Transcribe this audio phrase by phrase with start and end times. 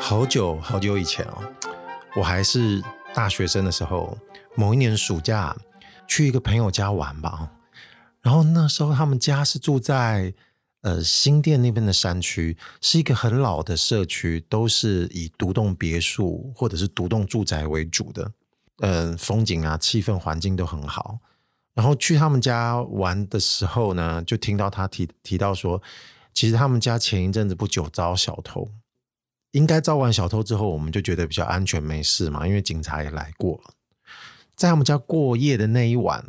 [0.00, 1.42] 好久好久以前哦，
[2.16, 2.82] 我还是
[3.12, 4.16] 大学生的时候，
[4.54, 5.54] 某一年暑假
[6.06, 7.50] 去一个朋友家玩吧。
[8.20, 10.32] 然后那时候他们家是住在
[10.82, 18.32] 呃新店那边的山区，是一个很老的社区，都是以独栋别墅或者是独栋住宅为主的。
[18.78, 21.18] 呃，风景啊、气氛、环境都很好。
[21.74, 25.80] 然后去他们家玩的时候呢，就听到他提提到说，
[26.32, 28.68] 其实他们家前一阵子不久遭小偷。
[29.52, 33.74] 应该招完小偷之后，我们就觉得比较安全，没事嘛，因为警察也来过了。
[34.54, 36.24] 在他们家过夜的那一晚，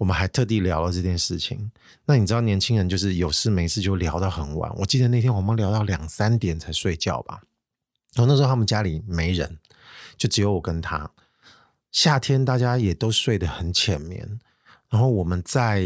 [0.00, 1.70] 我们还特地聊了这件事情。
[2.06, 4.74] 那你知道，年轻人就是有事没事就聊到很晚。
[4.78, 7.42] 我记得那天我们聊到两三点才睡觉吧。
[8.14, 9.58] 然后那时候他们家里没人，
[10.16, 11.10] 就只有我跟他。
[11.92, 14.40] 夏天大家也都睡得很浅眠。
[14.88, 15.84] 然后我们在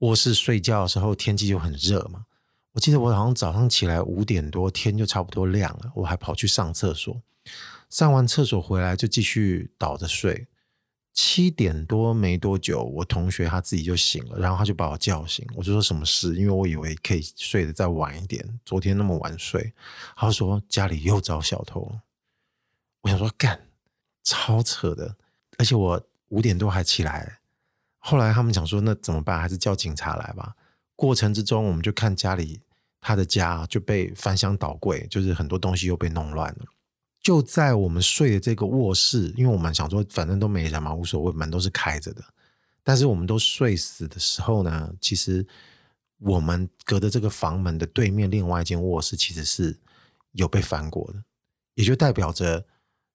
[0.00, 2.24] 卧室睡觉的时候，天气就很热嘛。
[2.72, 7.22] 我记得我好像早上起来五点多，天就差不多亮了，我还跑去上厕所，
[7.88, 10.48] 上完厕所回来就继续倒着睡。
[11.16, 16.36] 七点多没多久，我同学他自己就醒了，然后他就把我叫醒，我就说什么事？
[16.36, 19.72] 因为我以为可以睡得再晚一点，昨天那么晚睡，
[20.14, 21.90] 他说家里又遭小偷。
[23.00, 23.58] 我想说干，
[24.22, 25.16] 超扯的，
[25.56, 27.38] 而且我五点多还起来。
[27.98, 29.40] 后来他们讲说那怎么办？
[29.40, 30.54] 还是叫警察来吧。
[30.94, 32.60] 过程之中，我们就看家里。
[32.98, 36.66] 他的家就被翻箱倒柜，就是很多东西又被弄乱了。
[37.26, 42.22] 就在我们睡的这个卧室，因为我们想说反正都没人嘛，无所谓，门都是开着的。
[42.84, 45.44] 但是我们都睡死的时候呢，其实
[46.18, 49.76] 我们隔的这个房门的对面，另外一间卧室其实是
[50.34, 51.24] 有被翻过的，
[51.74, 52.64] 也就代表着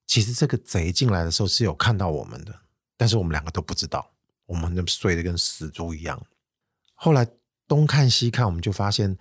[0.05, 2.53] 其实这个贼进来的时候是有看到我们的，
[2.97, 4.11] 但是我们两个都不知道，
[4.45, 6.21] 我们都睡得跟死猪一样。
[6.95, 7.25] 后来
[7.65, 9.17] 东看西看，我们就发现。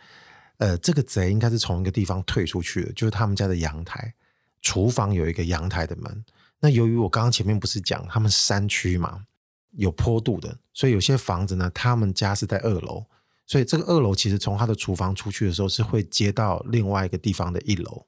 [0.59, 4.13] 呃，这个贼应该是从一个地方退出去的，就是他们家的阳台，
[4.61, 6.25] 厨房有一个阳台的门。
[6.61, 9.25] 那由于我刚刚前面不是讲他们山区嘛，
[9.73, 13.07] 有坡度的，所以有些房子呢，他们家是在二楼，
[13.47, 18.07] 所以这个二楼其实从他的厨房出去的时候是会接到另外一个地方的一楼，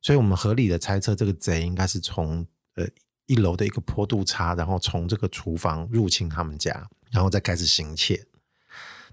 [0.00, 2.46] 所以我们合理的猜测，这个贼应该是从
[2.76, 2.86] 呃
[3.26, 8.26] 一楼的一个坡度差，然后从这个厨房入侵他们家，然后再开始行窃，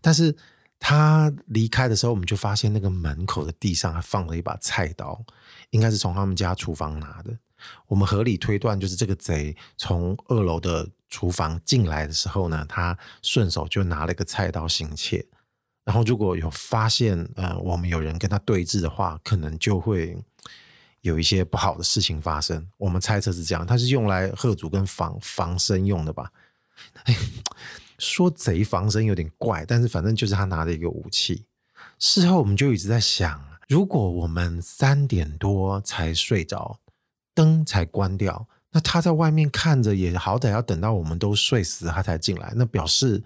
[0.02, 0.36] 但是。
[0.80, 5.20] 他离开的时候，我们就发现那个门口的地上还放了一把菜刀，
[5.72, 7.36] 应该是从他们家厨房拿的。
[7.88, 15.26] 我们合理推断，就是这个贼从二楼的厨房进来的时候呢，他顺手就拿了一个菜刀行窃。
[15.84, 20.16] 然后如果有发现呃，我们有人跟他对峙的话，可能就会
[21.02, 22.66] 有一些不好的事情发生。
[22.78, 26.32] 我们猜测是这样，他是用来吓阻跟防防身用的吧？
[27.06, 27.18] 哎。
[27.98, 31.46] 说贼防身有点怪，但是反正就是他拿着一个武器。
[32.00, 36.80] 事后我们就一直在想，如果我们三点多才睡着，
[37.34, 43.24] 灯才关掉，那他在外面看着也好歹要等到我们都睡死他才进来，那表示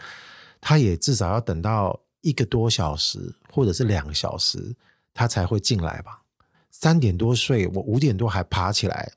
[0.62, 4.74] 他也至少要等到一个多小时或者是两个小时，
[5.14, 6.22] 他才会进来吧？
[6.70, 9.12] 三点多睡，我五点多还爬起来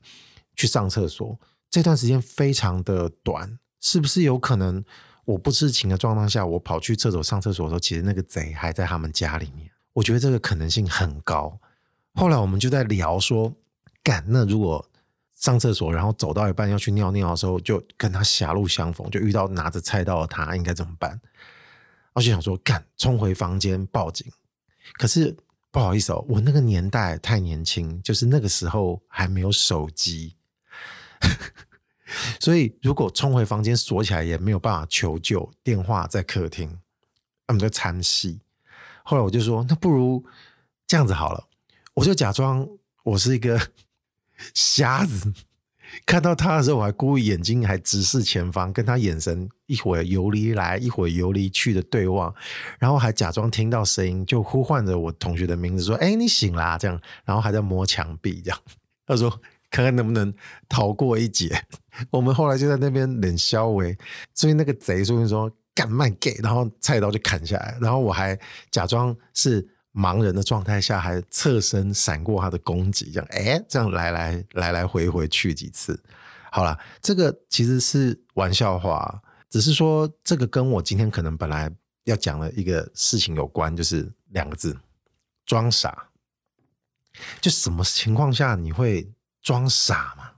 [0.55, 1.39] 去上厕所，
[1.69, 4.83] 这段时间非常的短，是不是有可能？
[5.25, 9.69] 我不知情的状况下，我跑去厕所上厕所的时候，其实那个贼还在他们家里面。
[9.93, 11.59] 我觉得这个可能性很高。
[12.13, 13.53] 后来我们就在聊说，
[14.03, 14.87] 干，那如果
[15.35, 21.19] 上厕所，然后走到一半要去尿尿的时候，就跟他狭路相逢，就遇到拿着菜刀的他，应该怎么办？
[22.13, 24.31] 我就想说，干，冲回房间报警。
[24.93, 25.35] 可是
[25.71, 30.35] 不好意思哦，我那个年代太年轻，就是那个时候还没有手机。
[32.39, 35.51] 所以，如果冲回房间锁起来，也没有办法求救。
[35.63, 36.69] 电话在客厅，
[37.47, 38.39] 他们在参戏。
[39.03, 40.23] 后来我就说，那不如
[40.85, 41.47] 这样子好了，
[41.95, 42.67] 我就假装
[43.03, 43.59] 我是一个
[44.53, 45.33] 瞎子，
[46.05, 52.31] 看到他的时候，我还故意眼睛还直视前方，跟他眼神一会儿游离来，一会儿游离去的对望，
[52.77, 58.59] 然后还假装听到声音，就呼唤着我同学的名字，说：“哎，你醒啦！”这样，然后还在摸墙壁，这样。
[59.07, 59.41] 他说。
[59.75, 60.33] 看看能不能
[60.69, 61.53] 逃过一劫。
[62.09, 63.97] 我们后来就在那边冷笑为，
[64.33, 68.39] 所以那个贼说说干慢给，然后菜刀就砍下来，然后我还
[68.71, 76.01] 假装是盲人的状态下，还侧身闪过他的攻击，这样哎，这样来来来来回回去几次。
[76.51, 81.69] 好了，这个其实是玩笑话，只是说这个跟我今天可能本来
[82.05, 84.77] 要讲的一个事情有关，就是两个字：
[85.45, 86.09] 装傻。
[87.39, 89.09] 就什么情况下你会
[89.45, 90.31] 装傻嘛？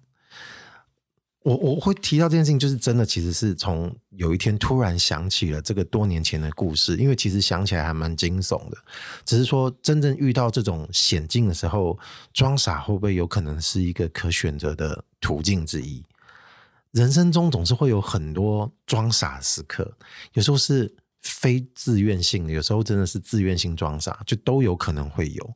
[1.43, 8.77] 我我会提到这件事情，就是真的，其实是从有一天突然想起了这个多年前的故事，因为其实想起来还蛮惊悚的。
[9.23, 11.97] 只是说，真正遇到这种险境的时候，
[12.33, 16.03] 装傻会不会有可能是一个可选择的途径之一？
[16.91, 19.89] 人生中总是会有很多装傻时刻，
[20.33, 25.55] 有时候是非自愿性的，有时候真的是自愿性装傻，就都有可能会有。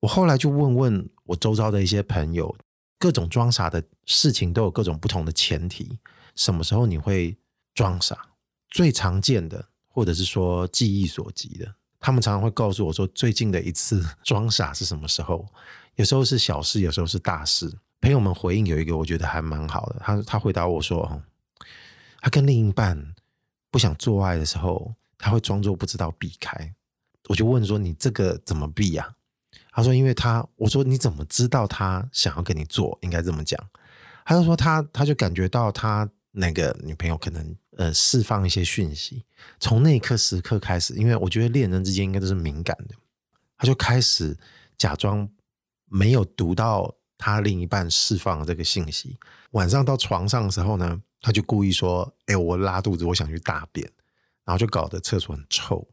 [0.00, 2.54] 我后来就问问我周遭的一些朋友。
[3.00, 5.98] 各种装傻的事情都有各种不同的前提。
[6.36, 7.34] 什么时候你会
[7.74, 8.16] 装傻？
[8.68, 15.44] 最常见的，或者是说记忆所及的，他们常常会告诉我说，最近的一次装傻是什么时候？
[15.96, 17.72] 有时候是小事，有时候是大事。
[18.02, 19.96] 朋友们回应有一个，我觉得还蛮好的。
[20.00, 21.22] 他他回答我说，
[22.20, 23.14] 他跟另一半
[23.70, 26.74] 不想做爱的时候，他会装作不知道避开。
[27.28, 29.16] 我就问说，你这个怎么避呀？
[29.72, 32.98] 他说：“因为他，我说你怎么知道他想要跟你做？
[33.02, 33.58] 应该这么讲。
[34.24, 39.24] 他就说他，他就感觉到他那个女朋友可能呃释放一些讯息。
[39.58, 42.94] 从那一刻时刻开始，因为我觉得恋人之间应该都是敏感的，
[43.56, 44.36] 他就开始
[44.76, 45.28] 假装
[45.86, 49.18] 没有读到他另一半释放的这个信息。
[49.52, 53.88] 晚上到床上的时候呢，他就故意说：‘哎，我拉肚子，我想去大便。’
[54.44, 55.86] 然后就搞得厕所很臭。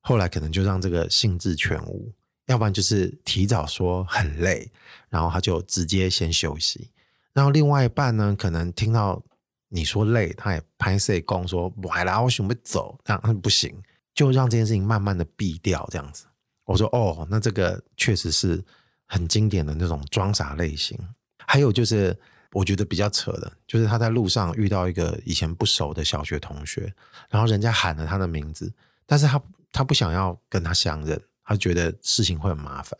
[0.00, 2.12] 后来可能就让这个兴致全无。”
[2.46, 4.70] 要不然就是提早说很累，
[5.08, 6.90] 然后他就直接先休息。
[7.32, 9.22] 然后另外一半呢，可能听到
[9.68, 13.82] 你说累，他也拍摄工说不来啦，我准备走，这样不行，
[14.14, 16.24] 就让这件事情慢慢的避掉这样子。
[16.64, 18.64] 我说哦，那这个确实是
[19.06, 20.98] 很经典的那种装傻类型。
[21.46, 22.18] 还有就是
[22.52, 26.92] 我觉得比较扯的，就是他在路上遇到一个以前不熟的小学同学，
[27.28, 28.72] 然后人家喊了他的名字，
[29.04, 31.20] 但是他他不想要跟他相认。
[31.46, 32.94] 他觉得事情会很麻烦，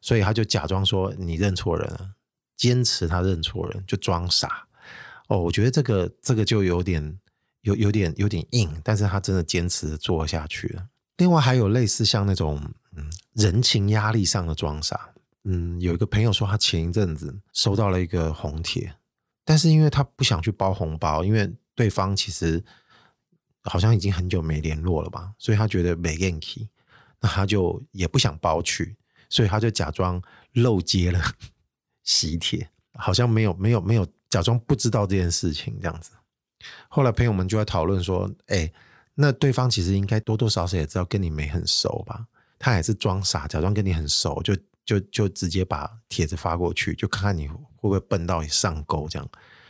[0.00, 2.12] 所以他就假装说你认错人了，
[2.56, 4.68] 坚持他认错人，就装傻。
[5.26, 7.18] 哦，我觉得这个这个就有点
[7.62, 10.86] 有有点有点硬，但是他真的坚持做下去了。
[11.16, 12.62] 另外还有类似像那种
[12.96, 15.10] 嗯人情压力上的装傻，
[15.42, 18.94] 嗯，有一个朋友说他前一阵子收到了一个红帖，
[19.44, 22.64] 但是因为他不想去包红包，因为对方其实
[23.64, 26.68] 好像已经很久没联络了吧，所以他觉得没愿意。
[27.26, 28.96] 他就也不想包去，
[29.28, 31.20] 所以他就假装漏接了
[32.04, 36.12] 喜帖，好像没有没有没有假装不知道这件事情这样子。
[36.88, 38.72] 后来朋友们就在讨论说：“哎，
[39.14, 42.26] 那对方其实应该多多少少也知道跟你没很熟吧？
[42.58, 49.28] 他也是装傻，假装跟你很熟，就就就直接把帖子发过去，就看看你会不会笨到上钩这样。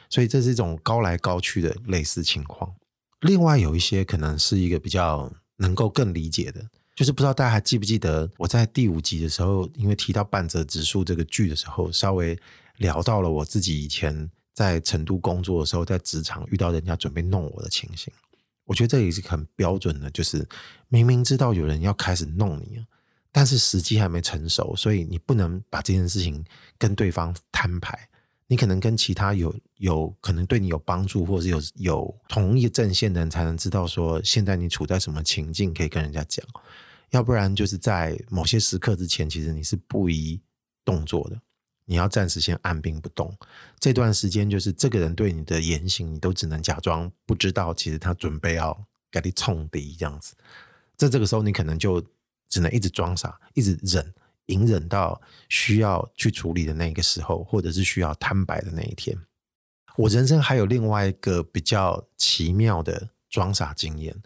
[0.08, 2.74] 所以这是一种高来高去的类似情况。
[3.20, 12.36] 另外有一些可能是一个比较能够更理解的。”就是不知道大家还记不记得我在第五集的时候，因为提到半泽直树这个剧的时候，稍微
[12.78, 18.10] 聊到了我自己以前在成都工作的时候，在职场遇到人家准备弄我的情形。
[18.64, 20.44] 我觉得这也是很标准的，就是
[20.88, 22.84] 明明知道有人要开始弄你，
[23.30, 26.42] 但是时机还没成熟，所以你不能把这件事情
[26.78, 28.08] 跟对方摊牌。
[28.48, 36.46] 你可能跟其他有有可能对你有帮助，或者是有有同一阵线的人，才能知道说现在你处在什么情境，可以跟人家讲。
[37.10, 40.40] 要不然就是在某些时刻之前，其实你是不宜
[40.84, 41.40] 动作的。
[41.88, 43.32] 你要暂时先按兵不动。
[43.78, 47.72] 这段时间就是这个人对你的言行，你都只能假装不知道。
[47.72, 48.76] 其实他准备要
[49.08, 50.34] 给你冲敌这样子。
[50.96, 52.04] 在这个时候，你可能就
[52.48, 54.12] 只能一直装傻，一直忍，
[54.46, 59.16] 隐忍到需要去处理的那个时候，或者是需要摊白的那一天。
[59.96, 64.20] 我人生还有另外一个比较奇妙的装傻经验。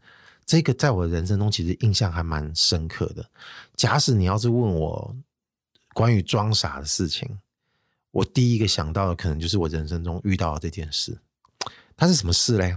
[0.51, 3.31] 这个在我人生中其实印象还蛮深刻的。
[3.77, 5.17] 假使你要是问我
[5.95, 7.39] 关于装傻的事情，
[8.11, 11.21] 我第一个想到的可能就是我人生中遇到的这件事。
[11.97, 12.77] 它是什么事嘞？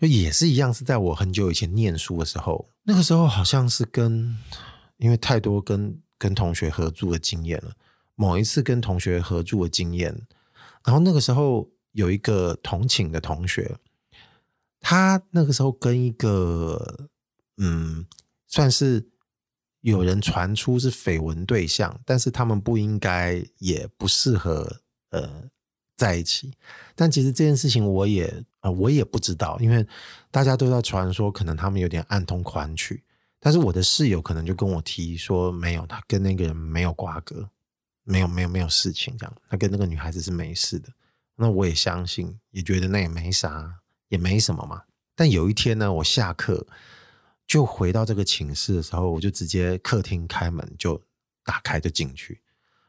[0.00, 2.68] 就也是一样，是在我很久以前念书的时候。
[2.84, 4.38] 那个时候好像是跟
[4.98, 7.72] 因为太多跟跟同学合住的经验了。
[8.14, 10.16] 某一次跟同学合住的经验，
[10.84, 13.76] 然后那个时候有一个同寝的同学。
[14.88, 17.08] 他那个时候跟一个
[17.56, 18.06] 嗯，
[18.46, 19.04] 算是
[19.80, 25.50] 有人传出是绯闻对象，但是他们不应该也不适合呃
[25.96, 26.52] 在一起。
[26.94, 29.84] 但其实这件事情我也、呃、我也不知道，因为
[30.30, 33.02] 大家都在传说，可能他们有点暗通款曲。
[33.40, 37.50] 但是我的室友可能就跟我提说，没有，他跟那个人没有瓜葛，
[38.04, 40.88] 没有没有没有事情这样，他跟那个女孩子是没事的。
[41.34, 43.80] 那我也相信，也觉得那也没啥。
[44.08, 44.82] 也没什么嘛，
[45.14, 46.66] 但有一天呢，我下课
[47.46, 51.00] 就回到这个寝室的时候，我就直接客厅开门就
[51.44, 52.40] 打开就进去，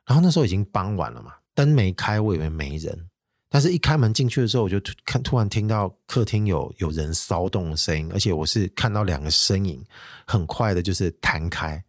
[0.05, 3.09] 然后那时候已经傍晚了嘛，灯没开，我以为没人。
[3.49, 9.81] 但是一开门进去的时候，我就看突然听到客厅有有人骚动的声音，而且我是看到两个身影
[10.25, 11.81] 很快的，就是弹开，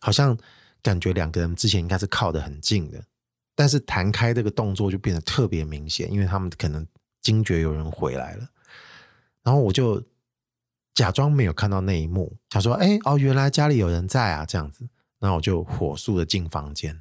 [0.00, 0.36] 好像
[0.82, 3.00] 感觉两个人之前应该是靠得很近的，
[3.54, 6.84] 但是弹开这个动作就变得特别明显，因为他们可能
[7.22, 8.48] 惊觉有人回来了。
[9.42, 10.02] 然后我就
[10.92, 14.86] 假装没有看到那一幕，想说：“哎，哦，原来家里有人在啊，这样子。”
[15.18, 17.00] 然后我就火速的进房间。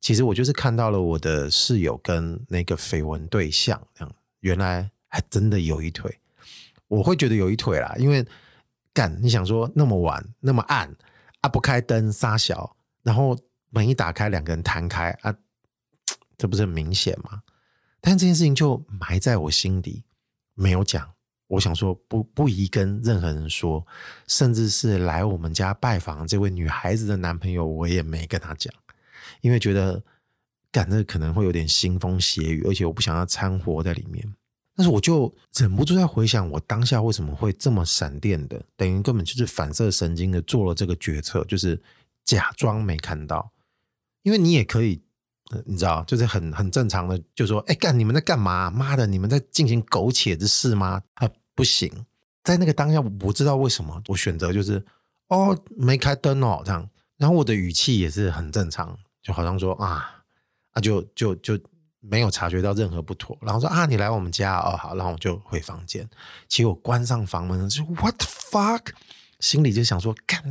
[0.00, 6.20] 其实我就是看到了我的室友跟那个绯闻对象，这样原来还真的有一腿。
[6.88, 8.24] 我会觉得有一腿啦，因为
[8.92, 10.94] 干你想说那么晚那么暗
[11.40, 13.36] 啊，不开灯撒小，然后
[13.70, 15.34] 门一打开，两个人弹开啊，
[16.36, 17.42] 这不是很明显吗？
[18.06, 20.04] 但这件事情就埋在我心底，
[20.52, 21.10] 没有讲。
[21.46, 23.84] 我想说不不宜跟任何人说，
[24.26, 28.72] 甚至是来我们家拜访这位女孩子的男朋友，我也没跟他讲。
[29.40, 30.02] 因为觉得
[30.70, 34.22] 感这可能会有点腥风血雨，而且我不想要掺和在里面。
[34.76, 41.80] 但是我就忍不住在回想，我当下为什么会这么闪电的，等于根本就是反射神经的做了这个决策，就是
[42.22, 43.50] 假装没看到。
[44.22, 45.00] 因为你也可以，
[45.66, 48.70] 你知道，就是很很正常的，就说：“哎，干你们在干嘛？
[48.70, 51.90] 妈的，你们在进行苟且之事吗？”啊，不行，
[52.42, 54.84] 在那个当下，我不知道为什么我选择就是
[55.28, 56.88] 哦，没开灯哦，这样。
[57.16, 58.98] 然后我的语气也是很正常。
[59.22, 60.22] 就好像说啊
[60.72, 61.58] 啊，就就就
[62.00, 66.06] 没有察觉到任何不妥，然后说啊，你来我们家哦，好，然后我就回房间。
[66.46, 68.88] 其实我关上房门就 What the fuck，
[69.40, 70.42] 心里就想说，干，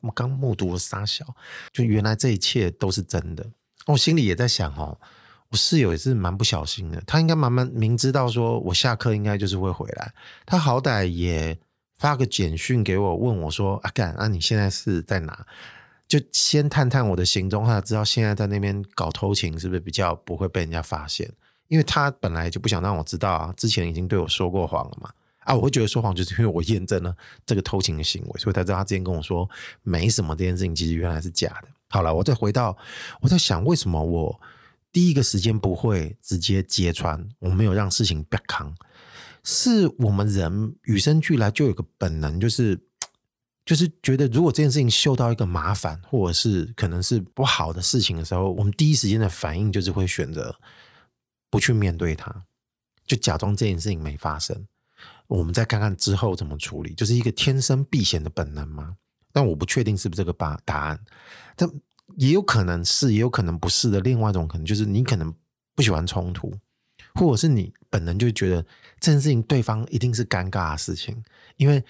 [0.00, 1.24] 我刚目睹了傻小，
[1.72, 3.46] 就原来这一切都是真的。
[3.92, 4.98] 我心里也在想哦，
[5.48, 10.12] 我室友也是蛮不小心的，他应该慢慢明知道说我下课应该就是会回来，
[10.46, 11.58] 他好歹也
[11.96, 15.46] 发个简讯给我，问我说啊干，啊你现在是在哪？
[16.06, 21.30] 就先探探我的行踪，他知道现在在那边搞偷情是不是比较不会被人家发现？
[21.68, 25.10] 因为他本来就不想让我知道啊，之前已经对我说过谎了嘛。
[25.40, 27.14] 啊，我会觉得说谎就是因为我验证了
[27.44, 29.48] 这个偷情的行为，所以他知道他之前跟我说
[29.82, 31.68] 没什么这件事情，其实原来是假的。
[31.88, 32.76] 好了，我再回到
[33.20, 34.40] 我在想，为什么我
[34.92, 38.74] 第一个时间不会直接揭穿，我没有让事情变扛，
[39.44, 42.80] 是我们人与生俱来就有个本能，就是。
[43.68, 50.58] 就是觉得，如果这件事情嗅到一个麻烦，或者是可能是不好的事情的时候，我们第一时间的反应就是会选择
[51.50, 52.34] 不去面对它，
[53.04, 54.66] 就假装这件事情没发生。
[55.26, 58.96] 我们再看看之后怎么处理，就是一个天生避险的本能吗？
[59.32, 61.00] 但我不确定是不是这个答答案，
[61.56, 61.70] 但
[62.16, 64.00] 也有可能是，也有可能不是的。
[64.00, 65.34] 另外一种可能就是你可能
[65.74, 66.52] 不喜欢冲突，
[67.14, 68.62] 或者是你本能就觉得
[69.00, 71.22] 这件事情对方一定是尴尬的事情，
[71.56, 71.84] 因为。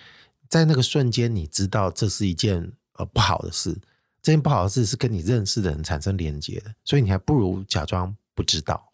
[0.50, 3.78] 在那个瞬间，你知道这是一件呃不好的事，
[4.22, 8.87] 这件不好的事是跟你认识的人产生连接的，所以你还不如假装不知道。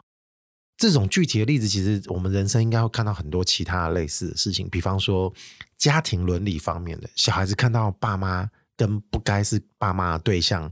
[0.77, 5.33] 这种具体的例子，其实我们人生应该会看到很多其他的类似的事情，比方说
[5.77, 10.71] 家庭伦理方面的，小孩子看到爸妈跟不该是爸妈的对象。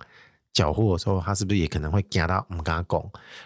[0.54, 3.02] 搅和的时候，他是不是也可能会夹到我们跟他讲？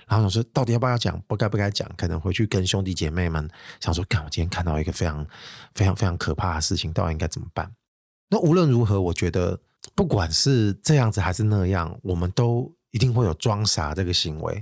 [0.09, 1.17] 然后想说，到底要不要讲？
[1.25, 1.89] 不该不该讲？
[1.95, 3.49] 可能回去跟兄弟姐妹们
[3.79, 5.25] 想说，看我今天看到一个非常
[5.73, 7.71] 非常非常可怕的事情，到底应该怎么办？
[8.29, 9.57] 那无论如何，我觉得
[9.95, 14.61] 不管是这样子还是那样，我们都一定会有装傻这个行为。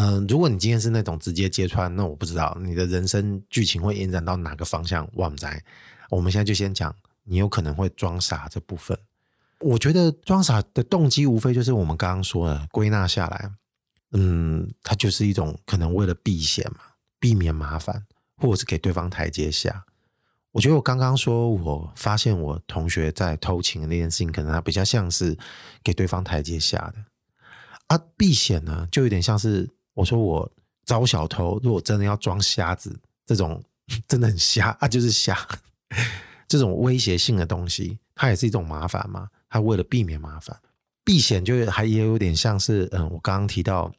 [0.00, 5.08] 嗯、如果你今天是那种直接揭穿，那我不知道你的人生剧情会延展到哪个方向。
[5.12, 5.60] 我们在
[6.08, 8.96] 我们现在就先讲，你有可能会装傻这部分。
[9.58, 13.50] 我觉得装傻的动机无非就是我们刚刚说的，归纳下来，
[14.12, 16.78] 嗯，它就是一种可能为了避险嘛，
[17.18, 19.84] 避免麻烦，或者是给对方台阶下。
[20.52, 25.36] 我觉得我刚刚说我发现我同学在偷情的那件事情，可能他比较像是
[25.82, 27.04] 给对方台阶下的。
[27.88, 30.48] 啊，避险呢，就有点像是我说我
[30.84, 33.60] 招小偷，如果真的要装瞎子，这种
[34.06, 35.36] 真的很瞎啊，就是瞎，
[36.46, 39.28] 这种威胁性的东西，它也是一种麻烦嘛。
[39.48, 40.56] 他为了避免麻烦，
[41.02, 43.90] 避险就还也有点像是，嗯，我刚刚提到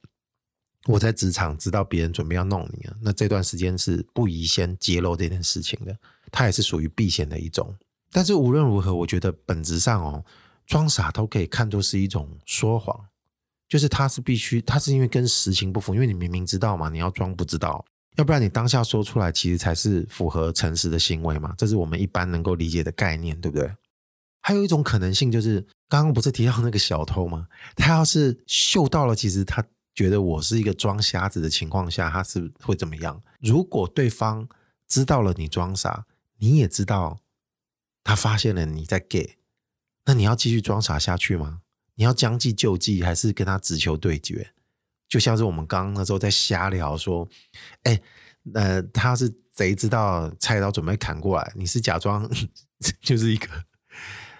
[0.85, 5.93] 我在职场知道别人准备要弄你了，那这段时间是不宜先揭露这件事情的，
[6.31, 7.75] 它也是属于避险的一种。
[8.09, 10.23] 但是无论如何，我觉得本质上哦，
[10.65, 13.08] 装傻都可以看作是一种说谎，
[13.69, 17.85] 就是他是必须，他是因为跟实情不符，因为你明明知道嘛，你要装不知道，
[18.17, 23.71] 要不然你当下说出来，其实才是符合诚实的行为嘛，这是我们一般能够理解的概念，对不对？
[24.41, 27.47] 还有一种可能性就是，刚刚不是提到那个小偷吗？
[27.75, 33.21] 他要是嗅到了，其实他觉得我是一个装瞎子的情况下，他是会怎么样？
[33.39, 34.47] 如果对方
[34.87, 36.05] 知道了你装傻，
[36.39, 37.19] 你也知道
[38.03, 39.37] 他发现了你在 gay，
[40.05, 41.61] 那你要继续装傻下去吗？
[41.99, 44.53] 你要将计就计，还是跟他直球对决？
[45.09, 47.27] 就像是我们刚刚那时候在瞎聊说，
[47.83, 48.01] 哎，
[48.53, 52.25] 呃，他是贼，知道菜刀准备砍过来，你是假装
[53.03, 53.49] 就是一个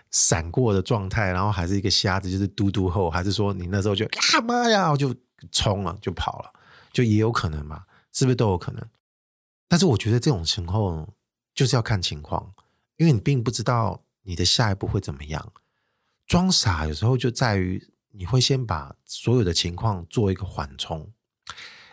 [0.09, 5.13] 闪过的状态，然后还是一个瞎子，就是嘟嘟后，还是说你那时候就啊妈呀，就
[5.51, 6.53] 冲了，就跑了，
[6.93, 8.81] 就也有可能嘛，是不是都有可能？
[9.67, 11.05] 但是我觉得这种情况
[11.53, 12.53] 就是要看情况，
[12.95, 15.51] 因为你并不知道你的下一步会怎么样。
[16.29, 17.85] 装傻有时候就在于。
[18.11, 21.13] 你会先把所有的情况做一个缓冲，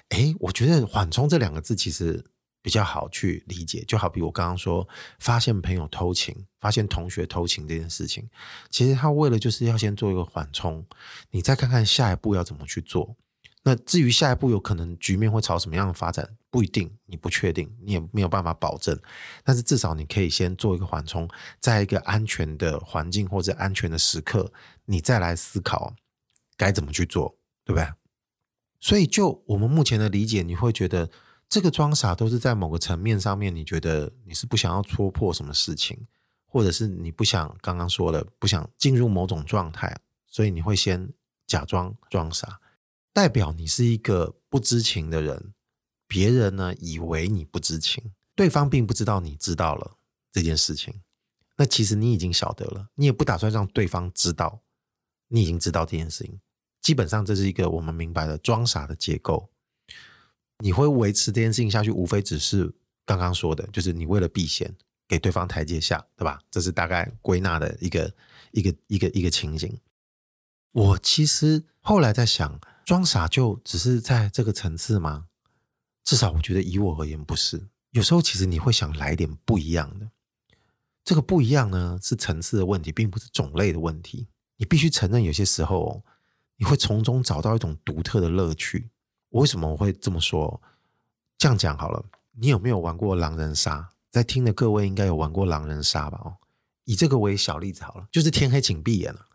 [0.09, 2.25] 哎，我觉得“缓冲”这两个字其实
[2.63, 3.85] 比较好去理解。
[3.87, 4.89] 就好比我刚刚说，
[5.21, 8.27] 发现朋友偷情、发现同学偷情这件事情，
[8.71, 10.85] 其实他为了就是要先做一个缓冲，
[11.31, 13.15] 你再看看下一步要怎么去做。
[13.67, 18.97] 那至于下一步有可能局面会朝什么样的发展，不一定，你不确定，你也没有办法保证。
[19.43, 24.53] 但是至少你可以先做一个缓冲，在一个安全的环境或者安全的时刻，
[24.85, 25.97] 你再来思考。
[26.57, 27.87] 该怎么去做，对不对？
[28.79, 31.11] 所以就我们目前的理解，你会觉得
[31.49, 36.07] 这个装傻都是在某个层面上面，你觉得你是不想要戳破什么事情，
[36.47, 39.95] 或者是你不想刚刚说的不想进入某种状态，
[40.27, 41.13] 所以你会先
[41.47, 42.59] 假装装傻，
[43.17, 45.55] 代表你是一个不知情的人，
[46.07, 49.97] 别人呢以为你不知情，对方并不知道你知道了
[50.31, 51.01] 这件事情，
[51.57, 54.61] 那其实你已经晓得了，你也不打算让对方知道，
[55.29, 56.39] 你已经知道这件事情。
[56.83, 59.49] 基本上这是一个我们明白的装傻的结构。
[60.59, 62.71] 你会维持这件事情下去，无非只是
[63.07, 64.77] 刚刚说的，就是你为了避嫌，
[65.09, 66.39] 给对方台阶下，对吧？
[66.51, 68.15] 这是大概归纳的一个
[68.53, 69.75] 一个一个一个情景。
[70.73, 75.27] 我其实后来在想，装傻就只是在这个层次吗？
[76.05, 77.69] 至少我觉得以我而言不是。
[77.91, 80.09] 有时候其实你会想来点不一样的。
[81.05, 84.29] 这个不一样呢，是层次的问题，并不是种类的问题。
[84.57, 86.03] 你必须承认，有些时候。
[86.59, 88.89] 你会从中找到一种独特的乐趣。
[89.29, 90.63] 我为什么我会这么说？
[91.37, 93.91] 这样讲好了，你有没有玩过狼人杀？
[94.11, 96.19] 在听的各位应该有玩过狼人杀吧？
[96.25, 96.37] 哦，
[96.85, 99.26] 以这个为小例子好了，就是天黑请闭眼了。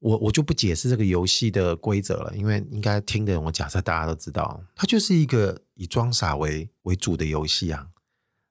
[0.00, 7.88] 我我就不解释这个游戏的规则了，因为应该听的人，我假设大家都知道，它就是一个以装傻为为主的游戏啊。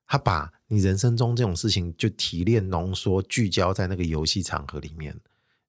[0.08, 5.20] 它把你人生中这种事情就提炼、浓缩、聚焦在那个游戏场合里面。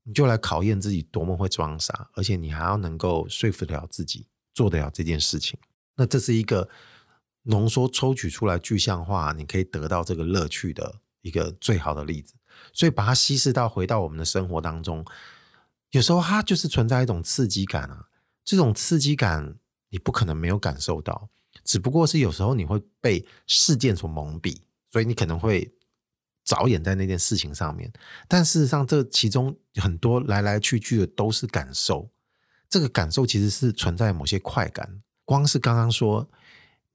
[0.04, 5.58] 你就来考验自己多么会装傻，而且你还要能够说服得了自己做得了这件事情。
[5.96, 6.66] 那这是一个
[7.42, 12.34] 浓缩抽取出来具象化，你可以得到这个乐趣的一个最好的例子。
[12.72, 15.04] 所以把它稀释到回到我们的生活当中，
[15.90, 18.06] 有时候它就是存在一种刺激感啊。
[18.44, 19.56] 这种刺激感
[19.90, 21.28] 你不可能没有感受到，
[21.64, 25.72] 只不过是有时候你会被事件所蒙蔽，所以你可能会。
[26.42, 27.92] 着眼在那件事情上面，
[28.26, 32.10] 但事实上，这其中很多来来去去的都是感受。
[32.68, 35.02] 这个感受其实是存在某些快感。
[35.24, 36.28] 光是刚刚说，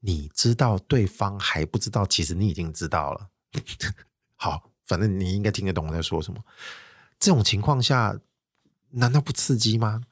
[0.00, 3.30] 你知道对方还不知道，其实你已经知道了。
[4.36, 6.44] 好，反正你应该听得懂我在说什么。
[7.18, 8.18] 这种情况下，
[8.90, 10.02] 难道不刺激吗？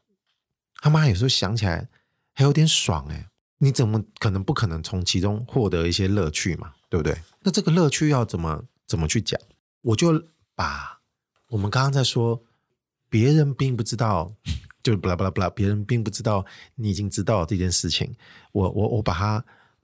[0.76, 1.88] 他妈有时候想起来
[2.32, 3.28] 还有点爽哎！
[3.58, 6.74] 你怎么可能不可能从其中获得一些乐趣嘛？
[6.90, 7.16] 对不对？
[7.40, 8.64] 那这个乐趣要怎么？
[8.86, 9.40] 怎么去讲？
[9.80, 10.22] 我就
[10.54, 11.00] 把
[11.48, 12.42] 我们刚刚在说，
[13.08, 14.34] 别人并不知道，
[14.82, 18.14] 就巴拉巴拉巴拉，别人并不知道你已经知道这件事情。
[18.52, 19.42] 我我我把它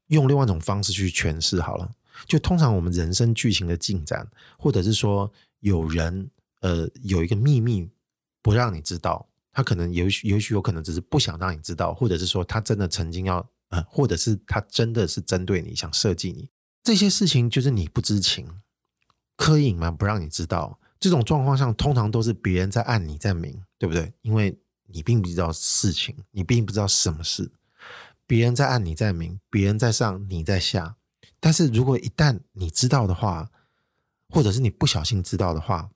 [0.08, 1.90] 用另外一种方式去诠释好了。
[2.26, 7.88] 就通常我们人生剧情的进展，或者是说有人呃有一个秘密
[8.42, 16.50] 不让你知道，他可能也许也许有可能只是不想让你知道，或者是说他真的曾经要呃，或者是他真的是针对你想设计你
[16.82, 18.48] 这些事情，就是你不知情。
[19.36, 24.12] 刻意隐瞒不让你知道，这种状况上通常都是别人在暗你在明，对不对？
[24.22, 27.50] 因为你并不知道事情，你并不知道什么事，
[28.26, 30.96] 别人在暗你在明，别人在上你在下。
[31.38, 33.50] 但是如果一旦你知道的话，
[34.28, 35.90] 或者是你不小心知道的话，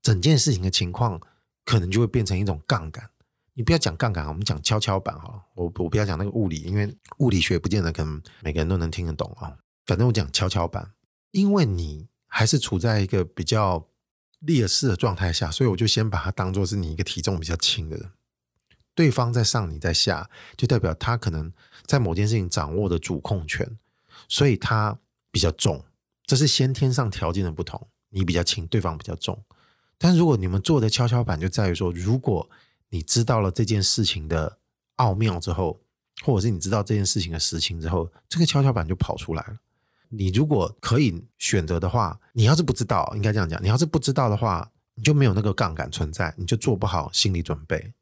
[0.00, 1.20] 整件事情的情况
[1.64, 3.08] 可能就会变成一种杠杆。
[3.54, 5.42] 你不要讲杠杆，我们讲跷跷板哈。
[5.54, 9.56] 我我不要讲那个物理，因为物理学不见得可能每个人都能听得懂啊。
[9.86, 10.92] 反正我讲跷跷板，
[11.30, 12.08] 因为你。
[12.34, 13.90] 还是处在一个比较
[14.38, 18.10] 劣势的状态下，所以我就先把它当做是你一个体重比较轻的人，
[18.94, 21.52] 对方在上，你在下，就代表他可能
[21.84, 23.78] 在某件事情掌握的主控权，
[24.30, 24.98] 所以他
[25.30, 25.84] 比较重，
[26.24, 29.38] 这是先天上条件的不同，你比较轻，对方比较重。
[30.02, 32.50] 但如果你们做的跷跷板就在于说，如果
[32.88, 34.58] 你知道了这件事情的
[34.96, 35.80] 奥妙之后，
[36.24, 39.56] 或者是你知道这件事情的实情之后，这个跷跷板就跑出来了。
[40.08, 47.92] 你如果可以选择的话，你要是不知道，应该这样讲，你要是不知道的话，你就没有那个杠杆存在，你就做不好心理准备。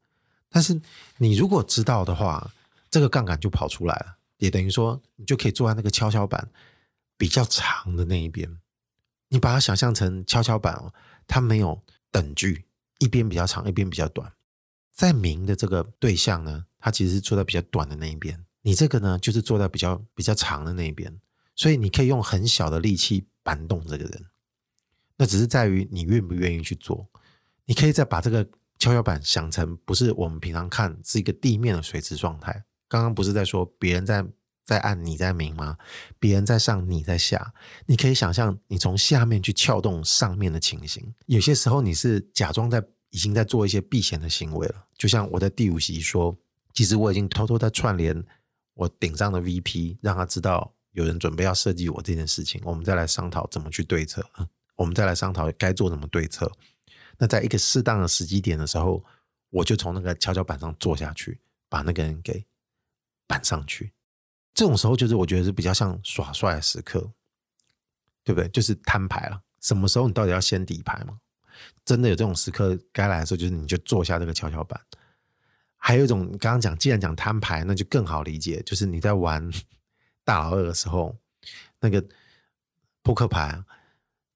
[0.49, 0.81] 但是
[1.19, 2.51] 你如果知道的话，
[2.89, 6.49] 这个杠杆就跑出来了，也等于说你就可以坐在那个跷跷板
[7.15, 8.57] 比较长的那一边。
[9.29, 10.91] 你把它想象成跷跷板哦，
[11.31, 12.65] 它没有等距，
[12.99, 14.33] 一边比较长，一边比较短。
[14.91, 21.21] 在明的这个对象呢，它其实是坐在比较短的那一边，你这个呢就是坐在比较比较长的那一边，
[21.55, 24.25] 所以你可以用很小的力气扳动这个人。
[25.15, 27.07] 那只是在于你愿不愿意去做。
[27.63, 28.43] 你可以再把这个
[28.77, 32.65] 跷跷板想成不是我们平常看是一个地面的垂直状态。
[32.89, 34.25] 刚刚不是在说别人在
[34.63, 35.77] 在按你在明吗？
[36.19, 37.53] 别人在上你在下，
[37.85, 41.13] 你可以想象你从下面去撬动上面的情形。
[41.25, 46.37] 有些时候你是假装在已经在做一些避嫌的行为了，就像我在第五集说，
[46.73, 48.23] 其实我已经偷偷在串联
[48.73, 54.25] 我顶上的 VP，让他知道有人准备要设计我这件事情，我们再来商讨怎么去对策。
[54.77, 56.51] 我们再来商讨该做什么对策。
[57.17, 59.03] 那在一个适当的时机点的时候，
[59.49, 62.45] 我就从那个跷跷板上坐下去，把那个人给
[63.27, 63.91] 搬上去。
[64.53, 66.99] 这种时候，就是我觉得是比较像耍帅的时刻，
[68.23, 68.47] 对不对？
[68.49, 69.41] 就是摊牌了。
[69.61, 71.19] 什么时候你到底要先底牌吗？
[71.85, 74.79] 真的有这种时刻该来的时候，就是你就坐下这个跷跷板。
[75.77, 79.51] 还有一种，刚刚讲，既然讲摊牌，那就更好理解，就是你在玩
[80.23, 81.15] 大老二的时候，
[81.79, 82.03] 那个
[83.01, 83.63] 扑克牌。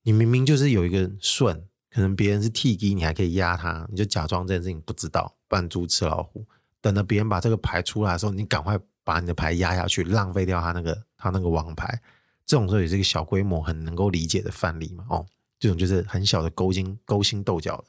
[0.01, 6.45] 你明明就是有一个顺，可能别人是替机，你还可以压他，你就假装这件事情不知道，扮猪吃老虎，
[6.80, 12.02] 等着别人把这个牌出来的时候，你赶快把你的牌压下去，浪费掉他那个他那个王牌。
[12.46, 15.06] 这种时候也是一个小规模很能够理解的范例嘛。
[15.10, 15.26] 哦，
[15.58, 17.82] 这种就是很小的勾心勾心斗角，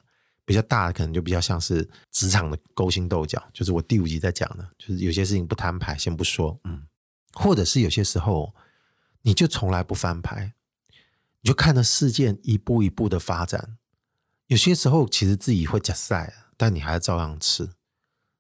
[0.45, 6.87] 比较大的可能就比较像是职场的勾心斗角，就是我第五集在讲的，就是有些事情不摊牌先不说，嗯，
[7.33, 8.55] 或者是有些时候
[9.23, 10.53] 你就从来不翻牌。
[11.43, 13.77] 你就看着事件一步一步的发展，
[14.49, 17.71] 有些时候其实自己会假赛，但你还是照样吃。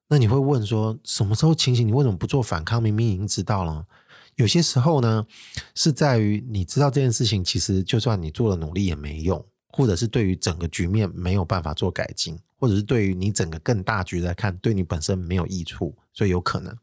[0.08, 2.82] 那你会问说，什么时候情形你为什么不做反抗？
[2.82, 3.86] 明明已经知道了。
[4.36, 5.26] 有些时候呢，
[5.74, 16.76] 是在于你知道这件事情，其实就算你做了努力也没用，或者是对于整个局面没有办法做改进，或者是对于你整个更大局来看，对你本身没有益处，所以有可能。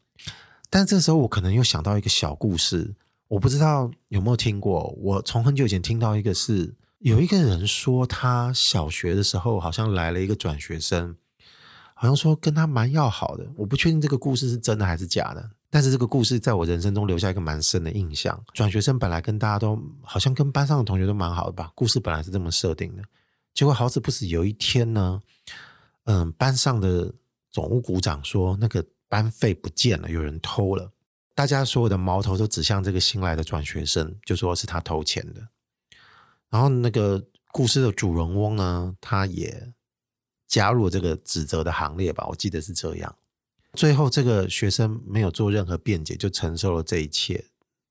[0.68, 2.94] 但这时候我可能又想到一个小故事。
[3.28, 11.16] 我不知道有没有听过，我从很久以前听到一个是有一个人说，他小学的时候好像来了一个转学生，
[11.94, 13.46] 好像说跟他蛮要好的。
[13.56, 18.38] 我不确定这个故事是真的还是假的，但是这个故事在我人生中留下一个蛮深的印象。
[18.52, 23.02] 转学生本来跟大家都好像跟班上的同学都蛮好的吧，故事本来是这么设定的。
[23.54, 25.22] 结果好死不死有一天呢，
[26.04, 27.14] 嗯，班上的
[27.50, 30.90] 总务股长说那个班费不见了，有人偷了。
[31.36, 35.40] 大家所有的矛头都指向这个新来的转学生，就说是他偷钱的。
[36.50, 39.72] 然后那个故事的主人翁呢，他也
[40.46, 43.14] 加入这个指责的行列吧，我记得是这样。
[43.74, 47.44] 最后这个学生没有做任何辩解，就承受了这一切，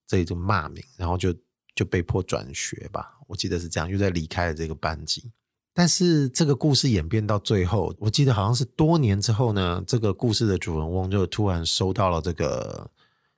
[0.08, 1.34] 这一种骂名，然后就
[1.76, 5.32] 就被迫转学吧，我记得是这样，又在离开了这个班级。
[5.74, 12.90] 但是这个故事演变到最后，我记得好像是多年之后呢，这个故事的主人翁就突然收到了这个。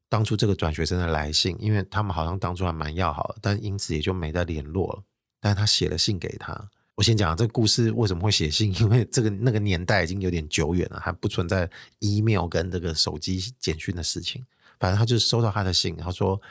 [0.08, 5.04] 当初这个转学生的来信，因为他们好像当初还蛮要好的，但因此也就没再联络了。
[5.42, 6.70] 但是他写了信给他。
[6.96, 14.46] 我先讲这个故事为什么会写信， 因为这个那个年代已经有点久远了，还不存在 email 跟这个手机简讯的事情。
[14.80, 16.42] 反正他就收到他的信，他说：“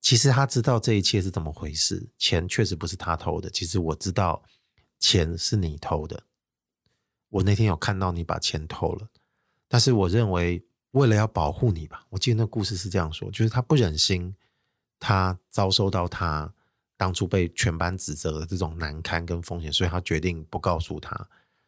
[0.00, 3.48] 其实他知道这一切是怎么回事，钱确实不是他偷的。
[3.50, 4.42] 其实我知道
[4.98, 6.22] 钱是你偷的。
[7.28, 9.08] 我那天有看到你把钱偷了，
[9.68, 14.34] 但是我认为。”为了要保护你吧，我记得那故事是这样说，就是他不忍心
[14.98, 16.50] 他遭受到他
[16.96, 21.14] 当初被全班指责的这种难堪跟风险，所以他决定不告诉他，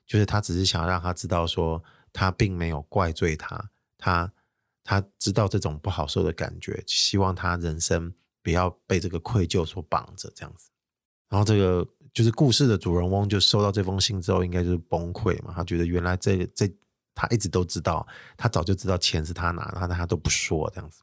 [0.07, 4.33] 就是他只是想让他知道说他并没有怪罪他，他
[4.83, 8.13] 他知道这种不好受的感觉，希望他人生
[8.43, 10.71] 不要被这个愧疚所绑着这样子。
[11.29, 16.71] 然后这个就是故事的主人翁就收到这封信之后，应该就是崩溃嘛，他觉得原来这个这。
[17.21, 21.03] 他一直都知道，他早就知道钱是他拿的，但他都不说这样子。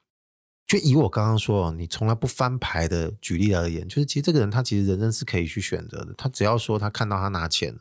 [0.68, 6.14] 就以我刚刚说，你从来不翻牌的举例而言，就是其实这个人他其实人生是可以去选择的。
[6.18, 7.74] 他只要说他看到他拿钱，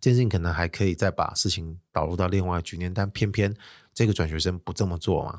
[0.00, 3.54] 这件事情可能还可以再把事情导入到另外一个局面，但偏偏
[3.92, 5.38] 这个转学生不这么做嘛。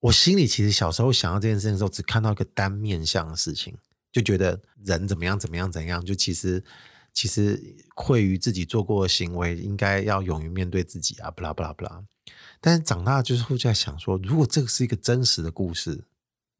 [0.00, 3.76] 我心里其实小时候想到这件事情的时候，只看到一个单面向的事情，
[4.12, 6.62] 就觉得人怎么样怎么样怎样，就其实。
[7.16, 7.62] 其实
[7.94, 11.30] 愧于自己做过的行为，应该要勇于面对自己啊！
[11.30, 12.02] 不啦不啦不啦。
[12.66, 16.02] 但是长大就是会在想说，如果这个是一个真实的故事，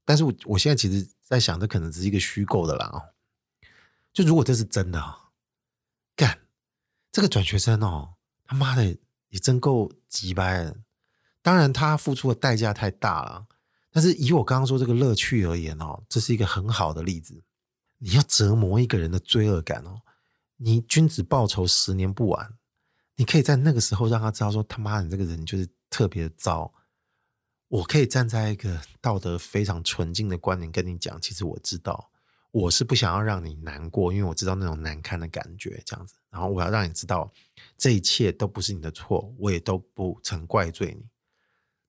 [0.04, 3.14] 但是我我现在其实在想，这可能只是一个虚构的啦。
[4.12, 5.02] 就如果这是真的，
[6.14, 6.40] 干，
[7.10, 8.84] 这个转学生哦，他妈的
[9.30, 10.76] 也真够鸡掰的。
[11.40, 13.46] 当然，他付出的代价太大了。
[13.90, 17.42] 但是以我刚刚说这个乐趣而言哦，这是一个很好的例子。
[17.96, 20.02] 你要折磨一个人的罪恶感哦，
[20.58, 22.52] 你君子报仇，十年不晚。
[23.16, 26.74] 你可以在那个时候让他知道说，他妈你这个人就是特别糟。
[27.68, 32.10] 我可以站在一个道德非常纯净的观点跟你讲，其实我知道。
[32.50, 36.16] 我是不想要让你难过，因为我知道那种难堪的感觉，这样子。
[36.30, 37.32] 然后我要让你知道，
[37.78, 41.06] 这一切都不是你的错，我也都不曾怪罪你。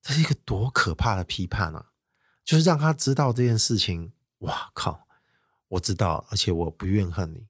[0.04, 1.88] 这是一个多可怕的批判啊！
[2.44, 4.14] 就是让他知道这件事情。
[4.40, 5.08] 哇靠！
[5.70, 7.48] 我知道，而且我不怨恨你。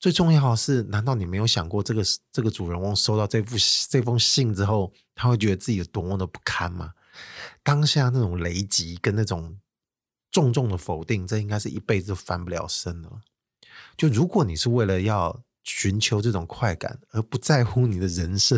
[0.00, 3.58] 最重要的是，难道你没有想过，这个这个主人翁收到这封
[3.88, 6.94] 这封信之后，他会觉得自己有多么的不堪吗？
[7.62, 9.60] 当下那种雷击跟那种。
[10.32, 13.20] 重重的否定，这应该是一辈子都翻不了身了。
[13.96, 18.56] 就如果你是为了要寻求这种快感，而不在乎你的人生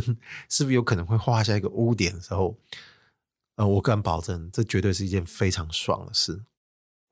[0.51, 2.59] 是不是有可能会画下一个污点的时候，
[3.57, 6.43] 呃，我敢保证，这绝对是一件非常爽的事。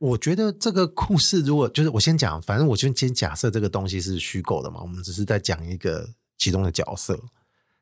[0.01, 6.09] 我觉得这个故事，如果就是我先讲，反正我就先假设这个东西是虚构的嘛，我们只是在讲一个
[6.39, 7.21] 其中的角色。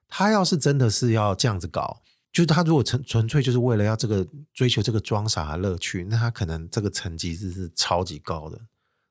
[0.09, 2.03] 他要是真的是要这样子搞。
[2.33, 8.61] 就是他如果纯纯粹就是为了要这个追求这个装傻的乐趣，那他可能这个成绩是是超级高的，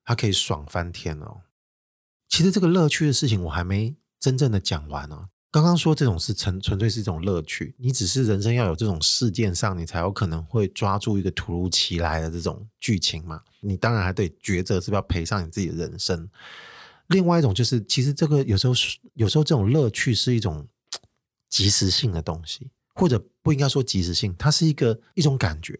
[0.04, 1.41] 他可以爽翻天哦。
[2.28, 5.30] 其实这个乐趣的事情我还没真正的讲完呢。
[5.62, 13.41] 刚刚说这种是纯纯粹是一种乐趣，你只是人生要有这种事件上，你才有可能会抓住一个突如其来的这种剧情嘛。
[13.60, 16.30] 你当然还得抉择是不是要赔上你自己的人生。
[17.08, 18.74] 另外一种就是，其实这个有时候
[19.15, 20.67] 有时候这种乐趣是一种
[21.50, 22.70] 即时性的东西。
[23.00, 25.80] 或者不应该说即时性，它是一个一种感觉，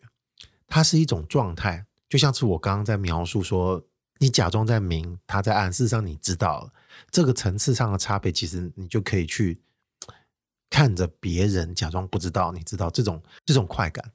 [0.68, 3.84] 它是一种状态，就像是我刚刚在描述说，
[4.20, 6.72] 你假装在明，他在暗，事实上你知道了
[7.10, 9.60] 这个层次上的差别，其实你就可以去
[10.70, 14.12] 看着别人假装不知道，你知道这种这种快感，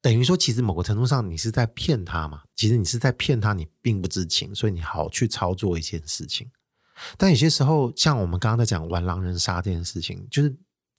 [0.00, 6.50] 等于说其实某个程度上你是在骗他嘛，其实你是在骗他，你并不知情，所以你好去操作一件事情，
[7.16, 10.56] 但有些时候像我们刚刚在讲玩狼人杀这件事情，就是。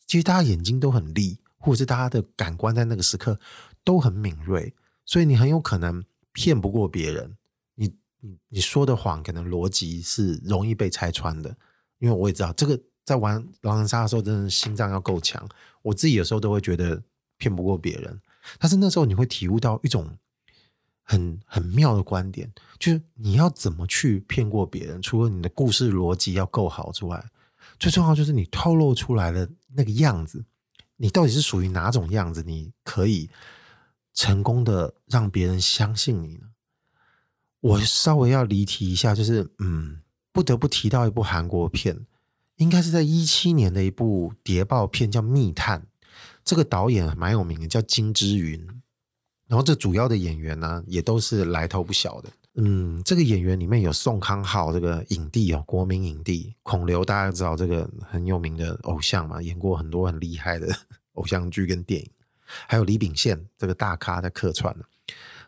[0.09, 3.39] 其实大家眼睛都很利，或者是大家的感官在那个时刻
[3.83, 4.73] 都很敏锐，
[5.05, 7.37] 所以你很有可能骗不过别人。
[7.75, 11.55] 你你你说的谎可能逻辑是容易被拆穿的，
[11.99, 12.75] 因为我也知道这个
[13.09, 15.43] 在玩狼人杀的时候，真的心脏要够强。
[15.81, 17.01] 我自己有时候都会觉得
[17.37, 18.21] 骗不过别人，
[18.59, 20.15] 但是那时候你会体悟到一种
[21.01, 27.25] 很很妙的观点，就是你要怎么去骗过别人，除了你的故事逻辑要够好之外。
[27.79, 30.45] 最重要就是你透露出来的那个样子，
[30.97, 32.43] 你到底是属于哪种样子？
[32.45, 33.27] 你可以
[34.13, 36.47] 成功的让别人相信你呢？
[37.61, 42.05] 我稍微要离题一下，就是嗯，不得不提到一部韩国片，
[42.59, 45.81] 应该是在一七年的一部谍报片，叫《密探》。
[46.43, 48.67] 这个导演蛮有名的，叫金之云。
[49.47, 52.29] 然后这主要的演员呢，也都是来头不小的。
[52.55, 60.67] 嗯，这个演员里面有宋康昊这个影帝哦，国民影帝，孔刘大家知道这个很有名的偶像嘛，演过很多很厉害的
[61.13, 62.11] 偶像剧跟电影，
[62.67, 64.75] 还有李秉宪这个大咖在客串。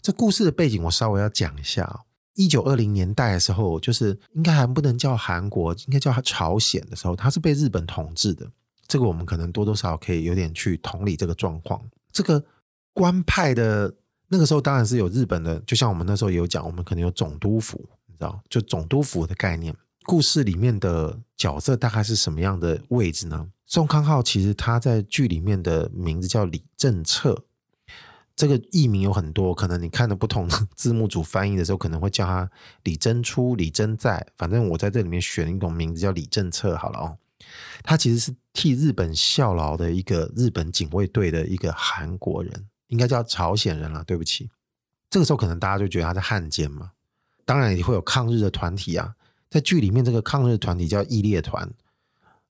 [0.02, 2.00] 这故事的背景我稍微要讲一下哦，
[2.36, 8.50] 一九二零年代的时候，就是应该还不能叫韩国，应该叫朝鲜的时候，它是被日本统治的。
[8.88, 11.82] 这个我们可能多多少少可以有点去同理这个状况。
[12.12, 12.44] 这个
[12.94, 13.96] 官派的。
[14.34, 19.76] 那个时候当然是有日本的，就像我们那时候有讲，我们可能有总督府，你知道，就总督府的概念。
[20.06, 23.48] 故事里面的角色大概是什么样的位置呢？
[23.66, 27.44] 宋康昊其实他在剧里面的名字叫李正策，
[28.42, 32.50] 这个艺名有很多，可能你看的不同的字幕组翻译的时候，可能会叫他
[32.82, 37.18] 李真初、李真在，反正我在这里面选一种名字叫李正彻好了哦。
[37.84, 42.66] 他其实是替日本效劳的一个日本警卫队的一个韩国人。
[42.88, 44.50] 应该叫朝鲜人了，对不起。
[45.08, 46.92] 这个时候可能大家就觉得他是汉奸嘛，
[47.46, 49.14] 当然也会有抗日的团体啊。
[49.52, 51.72] 在剧里面，这个抗日团体叫义烈团，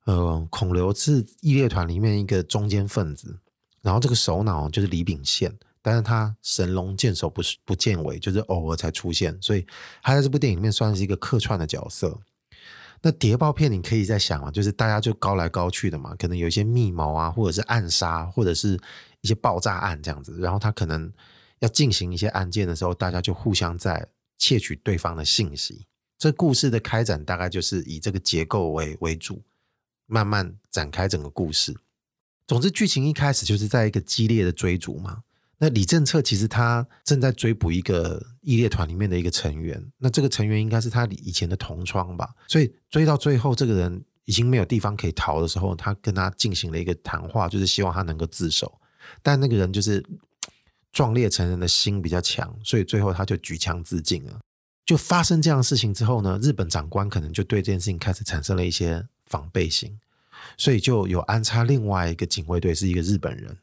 [0.06, 3.38] 呃，孔刘是义烈团里面一个中间分子，
[3.82, 9.66] 然后这个首脑就是李秉宪，但是他神龙见首不是不见尾，就是偶尔才出现，所以
[10.02, 12.20] 他在这部电影里面算是一个客串的角色。
[13.02, 18.80] 那谍报片你可以在想啊，就是大家就高来高去的嘛，可能有一些密谋啊，或者是暗杀，或者是。
[19.24, 21.14] 一些爆炸案这样子，然后他可能
[21.60, 24.08] 要进行一些案件的时候，大家就互相在
[24.40, 25.86] 窃取对方的信息。
[26.18, 29.44] 这故事的开展大概就是以这个结构为为主，
[30.08, 31.78] 慢慢展开整个故事。
[32.48, 35.22] 总之，剧情一开始就是在一个激烈的追逐嘛。
[35.62, 42.28] 那李正策其实他正在追捕一个义烈团里面的一个成员，那这个成员应该是他以前的同窗吧。
[42.50, 44.04] 所以追到最后，这个人。
[44.26, 48.80] 已经没有地方可以逃的时候，他跟他进行了一个谈话，就是希望他能够自首。
[49.22, 50.02] 但那个人就是
[50.94, 54.40] 壮烈成人的心比较强，所以最后他就举枪自尽了。
[54.86, 60.00] 就发生这样的事情之后呢，日本长官可能就对这件事情开始产生了一些防备心，
[60.56, 63.58] 所以就有安插另外一个警卫队，是一个日本人，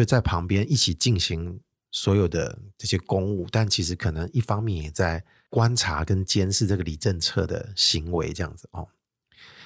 [0.00, 1.58] 就在旁边一起进行
[1.90, 8.86] 所有的这些公务，但其实可能一方面也在观察跟监视这个李政策的行为，这样子哦。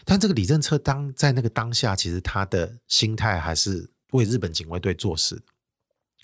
[0.05, 5.43] 但这个李政策当在那个当下，其实他的心态还是为日本警卫队做事。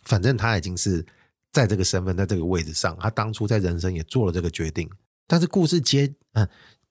[0.05, 1.05] 反正他已经是
[1.53, 4.89] 在这个身份，在这个位置上，他当初在人生也做了这个决定。
[5.27, 6.49] 但是故事接嗯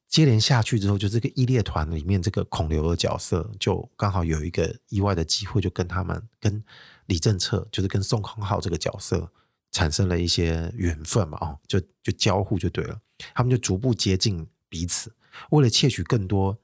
[0.08, 6.64] 接连下去之后，就这个一列团里面这个孔刘的角色，就刚好有一个意外的机会，就跟他们跟
[7.06, 9.32] 李正策，就是跟宋康昊这个角色
[9.72, 13.00] 产生了一些缘分嘛，哦，就就交互就对了。
[13.34, 15.14] 他们就逐步接近彼此，
[15.52, 16.60] 为了窃取更多。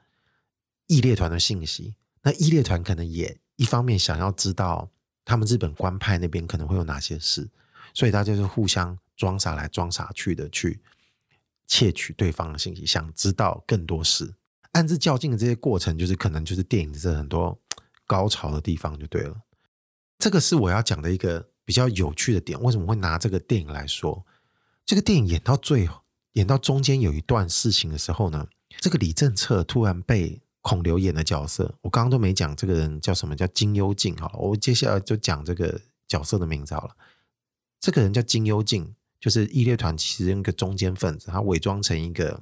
[0.87, 4.91] 义烈团的信息，那义烈团可能也一方面想要知道
[5.23, 7.49] 他们日本官派那边可能会有哪些事，
[7.93, 10.81] 所以大家就互相装傻来装傻去的去
[11.65, 14.33] 窃取对方的信息，想知道更多事。
[14.73, 17.57] 暗自较劲的这些过程，就是可能就是电影的这很多
[18.05, 19.41] 高潮的地方就对了。
[20.21, 22.61] 这个是我要讲的一个比较有趣的点。
[22.61, 24.23] 为什么会拿这个电影来说？
[24.85, 25.89] 这个电影演到最，
[26.33, 28.47] 演到中间有一段事情的时候呢，
[28.79, 30.41] 这个李正策突然被。
[30.63, 34.15] 孔刘演的角色，我刚刚都没讲这个人叫什么，叫金幽静。
[34.17, 36.95] 好了，我接下来就讲这个角色的名字好了。
[37.79, 42.39] 这个人叫金幽静，就是义烈团其中一个中间分子，他伪装成一个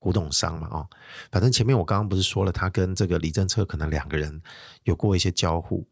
[0.00, 0.90] 古董商嘛，哦，
[1.30, 4.42] 反正前面我刚刚不是说了，他跟这个李正策可能两个人
[4.82, 5.86] 有过一些交互，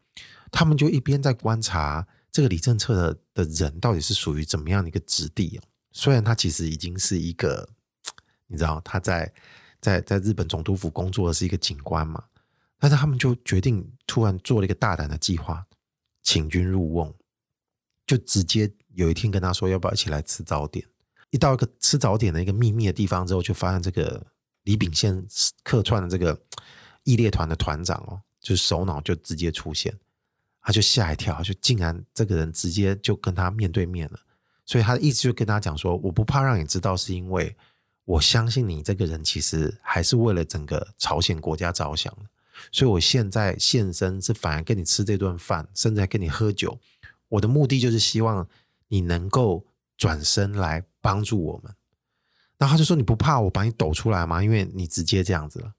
[0.53, 5.63] 他们就一边在观察这个李政策的的人到底是属于怎么样的一个质地哦。
[5.91, 7.67] 虽然他其实已经是一个，
[8.47, 9.33] 你知道他在。
[9.83, 12.23] 在在日本总督府工作的是一个警官嘛，
[12.79, 15.67] 但是他们就决定突然做了一个大胆的计划，
[16.21, 17.13] 请君入瓮，
[18.07, 20.87] 就直接有一天跟他说要不要一起来吃早点。
[21.31, 24.25] 一到一个吃早点的一个秘密的地方之后，就发现这个
[24.63, 25.21] 李秉宪
[25.63, 26.41] 客串的这个
[27.03, 29.93] 义烈团的团长哦，就是首脑就直接出现，
[30.63, 34.19] 他就吓一跳，就竟然这个人直接就跟他面对面了，
[34.65, 37.55] 所以他的意思就跟他讲说，我不怕让你知道，是因为。
[38.05, 42.23] 我相信你这个人其实还是为了整个朝鲜国家着想的，
[42.69, 46.77] 所以我现在现身是反而跟你吃这顿饭，甚至还跟你喝酒。
[47.29, 48.45] 我的目的就是希望
[48.89, 51.73] 你能够转身来帮助我们。
[52.57, 54.43] 然后他就说：“你不怕我把你抖出来吗？
[54.43, 55.73] 因为你直接这样子了。”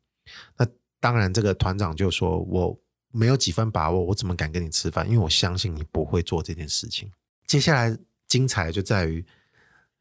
[0.57, 0.67] 那
[0.99, 2.81] 当然，这个团长就说：“我
[3.15, 5.07] 没有几分把握，我怎么敢跟你吃饭？
[5.09, 7.11] 因为我相信你不会做这件事情。”
[7.47, 7.97] 接下来
[8.27, 9.25] 精彩就在于。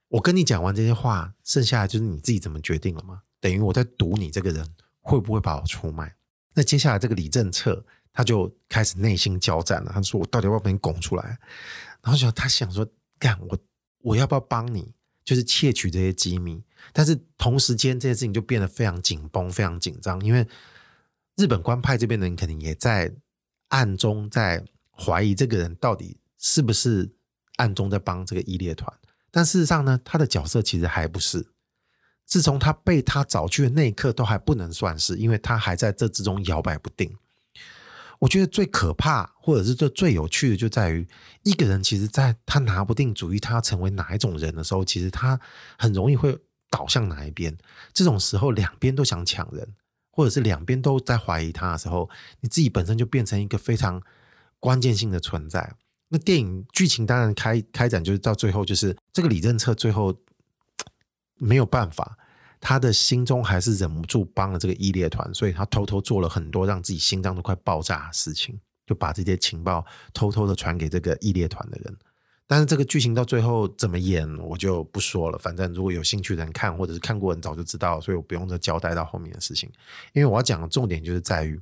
[0.10, 3.24] 我跟你讲完这些话，剩下的就是你自己怎么决定了吗？
[3.40, 4.64] 等于我在赌你这个人
[5.02, 6.14] 会不会把我出卖。
[6.54, 9.92] 那接下来这个李正策他就开始内心交战了。
[9.92, 11.40] 他说：“我到底要不要把你拱出来？”
[12.04, 13.58] 然后就他想说：“干我，
[14.04, 14.94] 我要不要帮你？
[15.26, 20.48] 就是窃取这些机密。”但是同时间这件事情就变得非常紧绷、非常紧张，因为
[21.36, 23.12] 日本官派这边的人肯定也在
[23.70, 27.12] 暗中在怀疑这个人到底是不是
[27.56, 28.92] 暗中在帮这个义烈团。
[29.32, 31.48] 但事实上呢，他的角色其实还不是。
[32.26, 37.16] 自从他被他找去的那一刻，都还不能算是，因为他还在这之中摇摆不定。
[38.20, 41.06] 我觉得最可怕，或者是最最有趣的，就在于
[41.44, 45.38] 一个人其实在他拿不定主意，他要成为哪一种人的时候，其实他
[45.78, 46.38] 很容易会
[46.70, 47.56] 倒向哪一边。
[47.92, 49.68] 这种时候，两边都想抢人，
[50.16, 52.08] 或者是两边都在怀疑他的时候，
[52.42, 54.00] 你自己本身就变成一个非常
[54.60, 55.76] 关键性的存在。
[56.10, 60.16] 那电影剧情当然开开展，就是到最后，就是这个李正策最后
[61.40, 62.16] 没有办法，
[62.62, 71.98] 他的心中还是忍不住帮了这个义烈团，所以他偷偷做了很多让自己心脏都快爆炸的事情，就把这些情报偷偷的传给这个义烈团的人。
[72.48, 75.38] 但是这个剧情到最后怎么演，我就不说了。
[75.38, 79.72] 反正如果有兴趣的人看，或者是看过人早就知道，所以我不用再交代到后面的事情。
[80.14, 81.60] 因为我要讲的重点就是在于，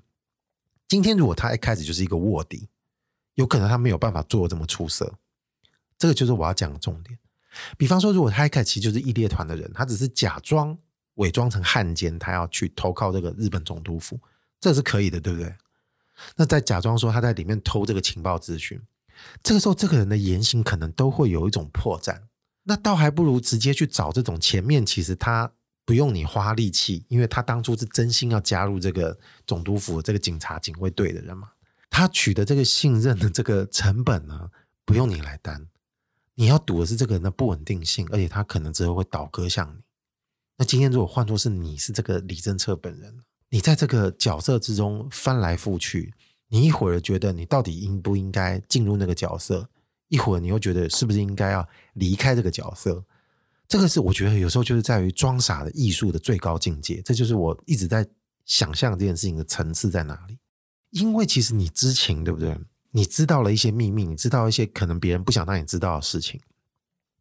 [0.87, 2.67] 今天如果他一开始就是一个卧底。
[3.35, 5.15] 有可能他没有办法做的这么出色，
[5.97, 7.17] 这个就是我要讲的重点。
[7.77, 10.77] 比方说，如果他一开始其实就是义烈团的人，他只是假装
[11.15, 14.19] 伪装成汉奸，他要去投靠这个日本总督府，
[14.59, 15.55] 这是可以的，对不对？
[16.35, 18.79] 那再假装说他在里面偷这个情报资讯，
[19.43, 22.21] 这个时候这个人的言行可能都会有一种破绽。
[22.63, 25.51] 那倒还不如直接去找这种前面其实他
[25.83, 29.17] 不用你花力气，因为他当初是真心要加入这个
[29.47, 31.49] 总督府这个警察警卫队的人嘛。
[31.89, 34.49] 他取得这个信任的这个成本呢，
[34.85, 35.67] 不用你来担，
[36.35, 39.81] 你要赌的是这个人的不稳定性，而且他可能之后会倒戈向你。
[40.57, 43.19] 那今天如果换作是你是这个李政策本人，
[43.49, 46.13] 你在这个角色之中翻来覆去，
[46.53, 49.69] 你一会儿觉得你到底应不应该进入那个角色，
[50.09, 53.01] 一会儿你又觉得是不是应该要离开这个角色。
[53.69, 57.01] 这个是我觉得有时候就是在于装傻的艺术的最高境界。
[57.03, 58.05] 这就是我一直在
[58.45, 60.37] 想象这件事情的层次在哪里。
[60.89, 62.59] 因为其实你知情，对不对？
[62.91, 66.37] 你知道了一些秘密，你知道一些可能别人不想让你知道的事情，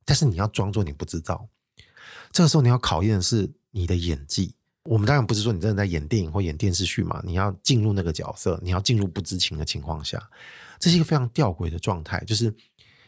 [0.04, 1.48] 但是你要装作你不知道。
[2.32, 4.56] 这个时候你要考验的是你的演技。
[4.90, 10.20] 我们当然不是说你真的在演电影或演电视剧嘛，你要进入那个角色，你要进入不知情的情况下，
[10.80, 12.52] 这是一个非常吊诡的状态，就是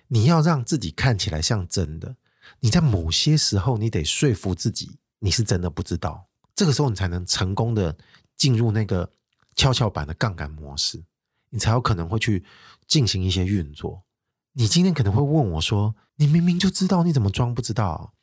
[0.06, 2.14] 你要让自己看起来像真的，
[2.60, 6.24] 你在某些时候你得说服自己你是真的不知道，
[6.54, 7.96] 这个时候你才能成功的
[8.36, 9.10] 进入那个
[9.56, 11.02] 跷跷板的杠杆模式，
[11.50, 12.44] 你才有可能会去
[12.86, 14.04] 进行一些运作。
[14.52, 18.14] 你今天可能会问我说：“你明明就知道，你怎么装不知道？”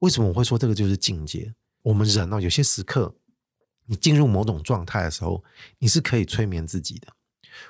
[0.00, 1.54] 为什么我会说这个就是境界？
[1.86, 3.14] 我们人哦，有些时刻，
[3.84, 5.44] 你进入某种状态的时候，
[5.78, 7.06] 你是可以催眠自己的，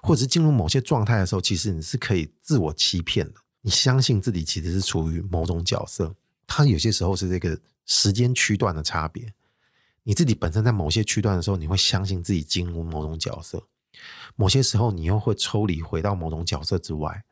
[0.02, 3.34] 或者是进入某些状态的时候，其实你是可以自我欺骗的。
[3.60, 6.14] 你相信自己其实是处于某种角色，
[6.46, 9.34] 它有些时候是这个时间区段的差别。
[10.04, 13.58] 你自己本身在某些区段的时候，你会相信自己进入某种角色；
[14.34, 17.24] 某些时候，你又会抽离回到某种角色之外。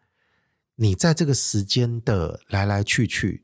[0.75, 3.43] 你在这个时间的来来去去。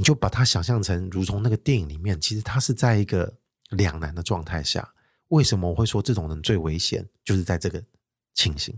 [0.00, 3.34] 你就把它想象成，如同那个电影里面，其实他是在一个
[3.68, 4.94] 两难的状态下。
[5.28, 7.06] 为什么我会说这种人最危险？
[7.22, 7.84] 就是在这个
[8.32, 8.74] 情形，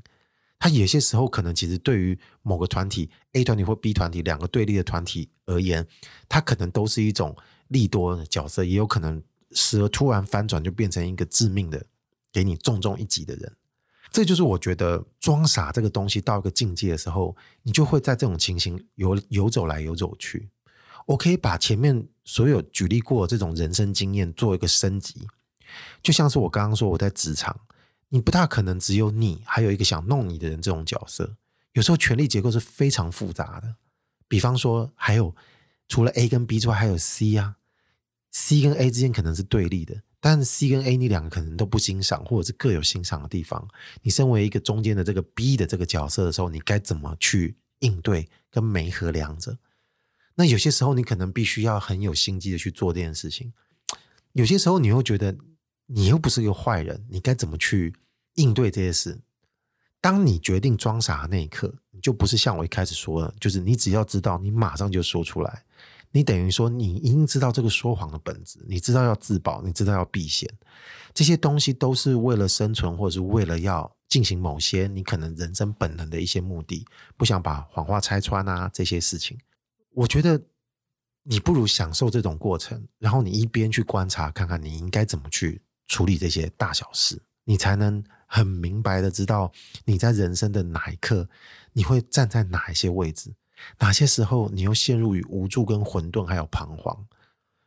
[0.58, 5.86] 他有些时候可能其实对于某个团体 A 团体或 B 团体两个对立的团体而言，
[6.28, 7.36] 他可能都是一种
[7.68, 11.86] 利多的角色，也有可能时而突然翻转，就变成一个致命的，
[12.32, 13.56] 给你重重一击的人。
[14.10, 20.50] 这就是我觉得装傻这个东西到一个境界的时候，你就会在这种情形游游走来游走去。
[21.06, 25.26] 我可以把前面所有举例过这种人生经验做一个升级，
[26.02, 27.58] 就像是我刚刚说我在职场，
[28.08, 31.36] 你不大可能只有你，还有一个想弄你的人这种角色。
[31.72, 33.76] 有时候权力结构是非常复杂的，
[34.28, 35.34] 比方说还有
[35.88, 37.56] 除了 A 跟 B 之外，还有 C 啊
[38.30, 43.66] ，C 跟 A 之间可能是对立的，但 C 跟 A 你两个可能都不欣赏，或者是各有欣赏的地方。
[44.02, 49.56] 你身为一个中间的这个 B 的这个角色的时候，你该怎么去应对跟媒和两者？
[50.34, 53.52] 那有些时候，你可能必须要很有心机的去做这件事情。
[54.32, 55.36] 有些时候，你又觉得
[55.86, 57.94] 你又不是一个坏人，你该怎么去
[58.34, 59.20] 应对这些事？
[60.00, 65.64] 当你决定装傻的那一刻，你就不是像我一开始说的，就是你只要知道，你马上就说出来。
[66.14, 70.46] 你等于说，你已经知道这个说谎的本质，你知道要自保，你知道要避险，
[71.14, 76.84] 这些东西都是为了生存，或者是为了要进行某些你可能人生本能的一些目的，
[77.16, 79.38] 不想把谎话拆穿啊，这些事情。
[79.94, 80.40] 我觉得
[81.22, 89.52] 你不如享受这种过程，然后你一边去观察，看看你应该怎么去处理这些大小事，你才能很明白的知道
[89.84, 91.28] 你在人生的哪一刻
[91.72, 93.34] 你会站在哪一些位置，
[93.78, 97.06] 哪些时候你又陷入于无助跟混沌还有彷徨。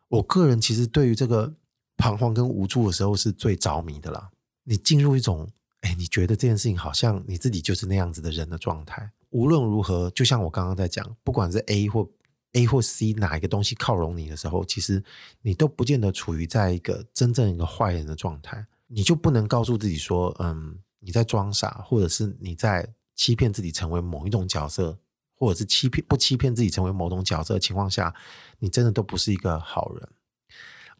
[0.07, 1.53] 我个人其实对于这个
[1.97, 4.29] 彷徨跟无助的时候是最着迷的啦。
[4.63, 5.49] 你进入一种
[5.81, 9.11] 哎，你觉得这件事情好像你自己就是那样子的人的状态。
[9.35, 12.09] 无论如何，就像我刚刚在讲，不管是 A 或
[12.53, 15.03] A 或 C 哪一个东西靠拢你的时候，其实
[15.41, 18.65] 你都不见得处于在一个真正一个坏人的状态。
[18.87, 24.97] 你就不能告诉自己说，嗯，你在装傻，或者是你在欺骗自己成为某一种角色，
[25.37, 28.15] 或者是欺骗不欺骗自己成为某种角色的情况下，
[28.59, 30.09] 你真的都不是一个好人。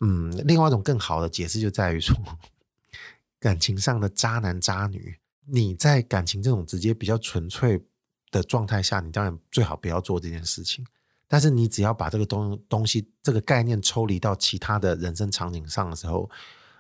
[0.02, 2.14] 嗯，另外一种更好的解释就在于说，
[3.40, 5.16] 感情上的渣男渣女，
[5.46, 7.82] 你在感情这种直接比较纯粹
[8.36, 10.86] 的状态下，你当然最好不要做这件事情。
[11.28, 16.30] 但是你只要把这个东东西这个概念抽离到其他的人生场景上的时候，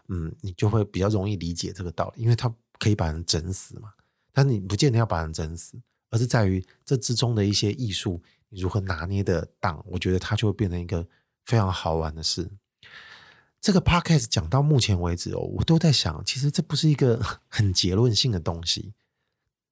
[0.09, 3.93] 嗯，你就会比较容易理解这个道理，因为它可以把人整死嘛。
[4.31, 5.79] 但你不见得要把人整死，
[6.11, 11.07] 而是在于这之中的一些艺术，你如何拿捏的当，我觉得它就会变成一个
[11.45, 12.51] 非常好玩的事。
[13.59, 18.93] 这个 podcast 讲到目前为止哦，我都在想，其实这不是一个 很结论性的东西，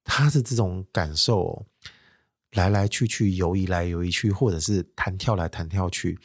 [0.04, 1.66] 他是这种感受。
[2.56, 6.20] 来来去去，游移来游移去，或者是弹跳来弹跳去，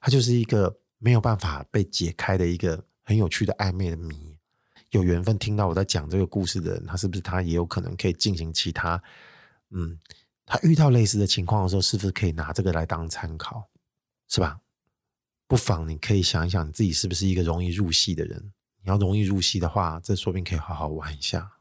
[0.00, 4.38] 他就是一个没有办法被解开的一个很有趣的暧昧的谜。
[4.90, 9.02] 有缘分听到我在讲这个故事的人，他是不是他也有可能可以进行其他？
[9.70, 9.98] 嗯，
[10.46, 13.68] 他遇到类似的情况的时候，是不是可以拿这个来当参考？
[14.28, 14.60] 是吧？
[15.48, 18.52] 不妨你可以想一想，你自己是不是一个容易入戏的人？
[18.84, 21.53] 你要容易入戏的话，这说不定可以好好玩一下。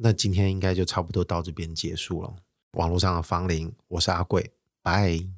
[0.00, 2.32] 那今天应该就差不多到这边结束了。
[2.72, 5.37] 网络上的芳龄，我是阿贵，拜。